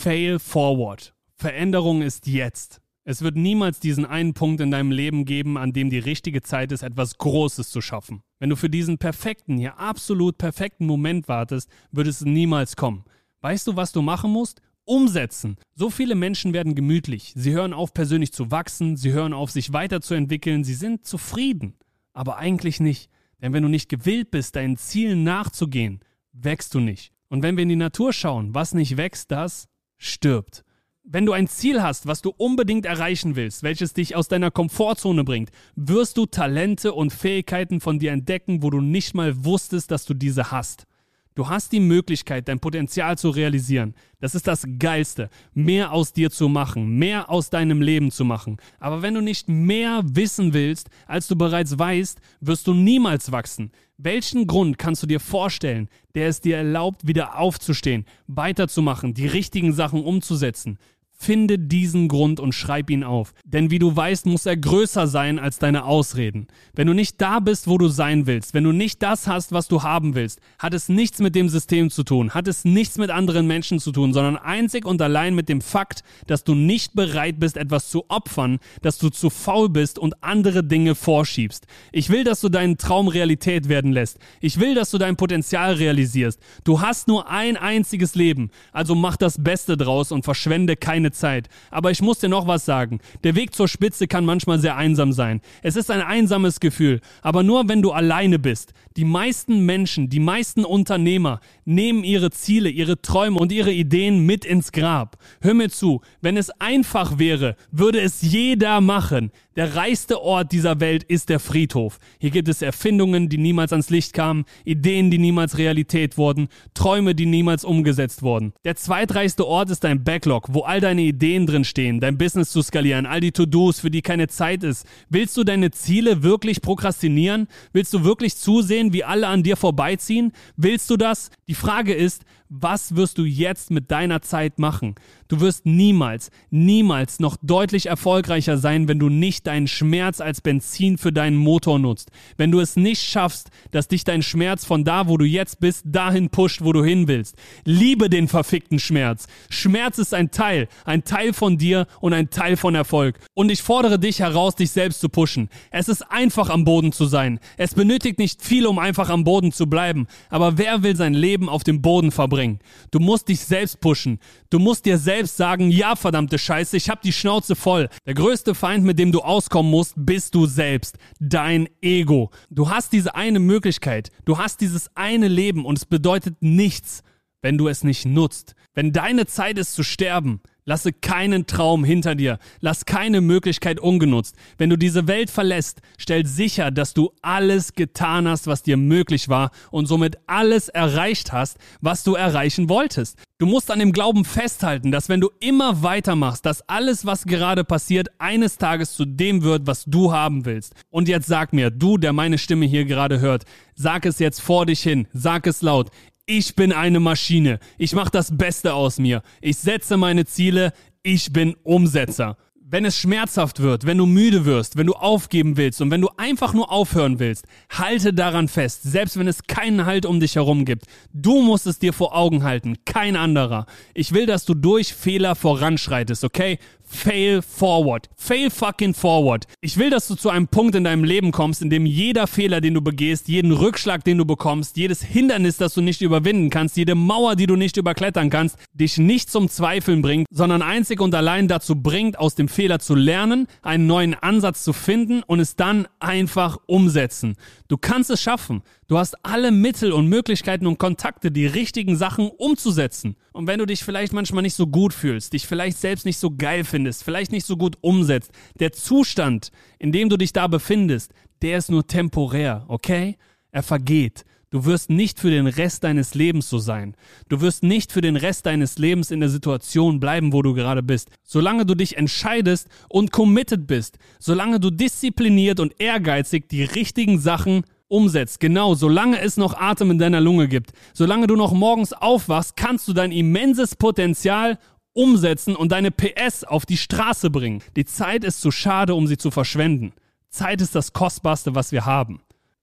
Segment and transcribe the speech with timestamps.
[0.00, 1.12] Fail forward.
[1.36, 2.80] Veränderung ist jetzt.
[3.04, 6.72] Es wird niemals diesen einen Punkt in deinem Leben geben, an dem die richtige Zeit
[6.72, 8.22] ist, etwas Großes zu schaffen.
[8.38, 13.04] Wenn du für diesen perfekten, ja absolut perfekten Moment wartest, wird es niemals kommen.
[13.42, 14.62] Weißt du, was du machen musst?
[14.84, 15.58] Umsetzen.
[15.74, 17.34] So viele Menschen werden gemütlich.
[17.36, 21.74] Sie hören auf, persönlich zu wachsen, sie hören auf, sich weiterzuentwickeln, sie sind zufrieden.
[22.14, 23.10] Aber eigentlich nicht.
[23.42, 26.00] Denn wenn du nicht gewillt bist, deinen Zielen nachzugehen,
[26.32, 27.12] wächst du nicht.
[27.28, 29.68] Und wenn wir in die Natur schauen, was nicht wächst, das
[30.00, 30.64] stirbt.
[31.04, 35.24] Wenn du ein Ziel hast, was du unbedingt erreichen willst, welches dich aus deiner Komfortzone
[35.24, 40.04] bringt, wirst du Talente und Fähigkeiten von dir entdecken, wo du nicht mal wusstest, dass
[40.04, 40.86] du diese hast.
[41.36, 43.94] Du hast die Möglichkeit, dein Potenzial zu realisieren.
[44.18, 48.56] Das ist das Geilste, mehr aus dir zu machen, mehr aus deinem Leben zu machen.
[48.80, 53.70] Aber wenn du nicht mehr wissen willst, als du bereits weißt, wirst du niemals wachsen.
[53.96, 59.72] Welchen Grund kannst du dir vorstellen, der es dir erlaubt, wieder aufzustehen, weiterzumachen, die richtigen
[59.72, 60.78] Sachen umzusetzen?
[61.22, 63.34] Finde diesen Grund und schreib ihn auf.
[63.44, 66.46] Denn wie du weißt, muss er größer sein als deine Ausreden.
[66.74, 69.68] Wenn du nicht da bist, wo du sein willst, wenn du nicht das hast, was
[69.68, 73.10] du haben willst, hat es nichts mit dem System zu tun, hat es nichts mit
[73.10, 77.38] anderen Menschen zu tun, sondern einzig und allein mit dem Fakt, dass du nicht bereit
[77.38, 81.66] bist, etwas zu opfern, dass du zu faul bist und andere Dinge vorschiebst.
[81.92, 84.18] Ich will, dass du deinen Traum Realität werden lässt.
[84.40, 86.40] Ich will, dass du dein Potenzial realisierst.
[86.64, 91.48] Du hast nur ein einziges Leben, also mach das Beste draus und verschwende keine Zeit.
[91.70, 93.00] Aber ich muss dir noch was sagen.
[93.24, 95.40] Der Weg zur Spitze kann manchmal sehr einsam sein.
[95.62, 98.72] Es ist ein einsames Gefühl, aber nur wenn du alleine bist.
[98.96, 104.44] Die meisten Menschen, die meisten Unternehmer nehmen ihre Ziele, ihre Träume und ihre Ideen mit
[104.44, 105.16] ins Grab.
[105.40, 109.30] Hör mir zu, wenn es einfach wäre, würde es jeder machen.
[109.56, 111.98] Der reichste Ort dieser Welt ist der Friedhof.
[112.18, 117.14] Hier gibt es Erfindungen, die niemals ans Licht kamen, Ideen, die niemals Realität wurden, Träume,
[117.14, 118.52] die niemals umgesetzt wurden.
[118.64, 122.62] Der zweitreichste Ort ist dein Backlog, wo all deine Ideen drin stehen, dein Business zu
[122.62, 124.86] skalieren, all die To-Dos, für die keine Zeit ist.
[125.08, 127.48] Willst du deine Ziele wirklich prokrastinieren?
[127.72, 130.32] Willst du wirklich zusehen, wie alle an dir vorbeiziehen?
[130.56, 131.30] Willst du das?
[131.48, 134.96] Die Frage ist, was wirst du jetzt mit deiner Zeit machen?
[135.28, 140.98] Du wirst niemals, niemals noch deutlich erfolgreicher sein, wenn du nicht deinen Schmerz als Benzin
[140.98, 142.10] für deinen Motor nutzt.
[142.36, 145.84] Wenn du es nicht schaffst, dass dich dein Schmerz von da, wo du jetzt bist,
[145.86, 147.36] dahin pusht, wo du hin willst.
[147.64, 149.28] Liebe den verfickten Schmerz.
[149.48, 153.20] Schmerz ist ein Teil, ein Teil von dir und ein Teil von Erfolg.
[153.34, 155.50] Und ich fordere dich heraus, dich selbst zu pushen.
[155.70, 157.38] Es ist einfach am Boden zu sein.
[157.56, 160.08] Es benötigt nicht viel, um einfach am Boden zu bleiben.
[160.30, 162.39] Aber wer will sein Leben auf dem Boden verbringen?
[162.40, 162.58] Bringen.
[162.90, 164.18] Du musst dich selbst pushen.
[164.48, 167.90] Du musst dir selbst sagen, ja, verdammte Scheiße, ich hab die Schnauze voll.
[168.06, 170.96] Der größte Feind, mit dem du auskommen musst, bist du selbst.
[171.18, 172.30] Dein Ego.
[172.48, 174.10] Du hast diese eine Möglichkeit.
[174.24, 177.02] Du hast dieses eine Leben und es bedeutet nichts,
[177.42, 178.54] wenn du es nicht nutzt.
[178.72, 182.38] Wenn deine Zeit ist zu sterben, Lasse keinen Traum hinter dir.
[182.60, 184.36] Lass keine Möglichkeit ungenutzt.
[184.58, 189.28] Wenn du diese Welt verlässt, stell sicher, dass du alles getan hast, was dir möglich
[189.28, 193.18] war und somit alles erreicht hast, was du erreichen wolltest.
[193.38, 197.64] Du musst an dem Glauben festhalten, dass wenn du immer weitermachst, dass alles, was gerade
[197.64, 200.74] passiert, eines Tages zu dem wird, was du haben willst.
[200.90, 203.44] Und jetzt sag mir, du, der meine Stimme hier gerade hört,
[203.74, 205.90] sag es jetzt vor dich hin, sag es laut
[206.30, 207.58] ich bin eine Maschine.
[207.76, 209.22] Ich mache das Beste aus mir.
[209.40, 210.72] Ich setze meine Ziele.
[211.02, 212.36] Ich bin Umsetzer.
[212.72, 216.08] Wenn es schmerzhaft wird, wenn du müde wirst, wenn du aufgeben willst und wenn du
[216.16, 220.64] einfach nur aufhören willst, halte daran fest, selbst wenn es keinen Halt um dich herum
[220.64, 220.84] gibt.
[221.12, 223.66] Du musst es dir vor Augen halten, kein anderer.
[223.92, 226.60] Ich will, dass du durch Fehler voranschreitest, okay?
[226.92, 228.08] Fail forward.
[228.16, 229.46] Fail fucking forward.
[229.60, 232.60] Ich will, dass du zu einem Punkt in deinem Leben kommst, in dem jeder Fehler,
[232.60, 236.76] den du begehst, jeden Rückschlag, den du bekommst, jedes Hindernis, das du nicht überwinden kannst,
[236.76, 241.14] jede Mauer, die du nicht überklettern kannst, dich nicht zum Zweifeln bringt, sondern einzig und
[241.14, 245.56] allein dazu bringt, aus dem Fehler zu lernen, einen neuen Ansatz zu finden und es
[245.56, 247.36] dann einfach umsetzen.
[247.68, 248.62] Du kannst es schaffen.
[248.86, 253.16] Du hast alle Mittel und Möglichkeiten und Kontakte, die richtigen Sachen umzusetzen.
[253.32, 256.30] Und wenn du dich vielleicht manchmal nicht so gut fühlst, dich vielleicht selbst nicht so
[256.36, 261.12] geil findest, vielleicht nicht so gut umsetzt, der Zustand, in dem du dich da befindest,
[261.42, 263.16] der ist nur temporär, okay?
[263.52, 264.24] Er vergeht.
[264.52, 266.96] Du wirst nicht für den Rest deines Lebens so sein.
[267.28, 270.82] Du wirst nicht für den Rest deines Lebens in der Situation bleiben, wo du gerade
[270.82, 271.08] bist.
[271.22, 277.62] Solange du dich entscheidest und committed bist, solange du diszipliniert und ehrgeizig die richtigen Sachen
[277.86, 278.40] umsetzt.
[278.40, 282.88] Genau, solange es noch Atem in deiner Lunge gibt, solange du noch morgens aufwachst, kannst
[282.88, 284.58] du dein immenses Potenzial
[284.92, 287.62] umsetzen und deine PS auf die Straße bringen.
[287.76, 289.92] Die Zeit ist zu schade, um sie zu verschwenden.
[290.28, 292.20] Zeit ist das Kostbarste, was wir haben.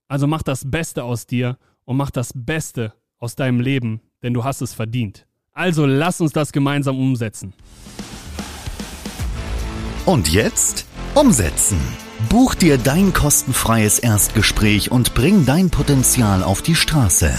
[0.10, 1.57] Also mach das Beste aus dir
[1.88, 5.25] und mach das Beste aus deinem Leben, denn du hast es verdient.
[5.54, 7.54] Also lass uns das gemeinsam umsetzen.
[10.06, 10.86] Und jetzt
[11.16, 11.80] umsetzen.
[12.30, 17.34] Buch dir dein kostenfreies Erstgespräch und bring dein Potenzial auf die Straße.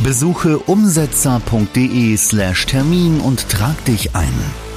[0.00, 4.67] Besuche umsetzer.de slash Termin und trag dich ein.